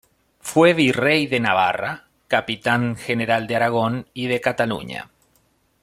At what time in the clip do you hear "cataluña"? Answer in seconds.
4.41-5.11